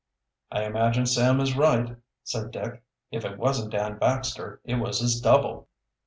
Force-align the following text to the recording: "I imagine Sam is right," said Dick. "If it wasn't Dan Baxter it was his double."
"I 0.51 0.63
imagine 0.63 1.05
Sam 1.05 1.39
is 1.39 1.55
right," 1.55 1.95
said 2.23 2.49
Dick. 2.49 2.81
"If 3.11 3.23
it 3.23 3.37
wasn't 3.37 3.71
Dan 3.73 3.99
Baxter 3.99 4.59
it 4.65 4.77
was 4.79 4.99
his 4.99 5.21
double." 5.21 5.67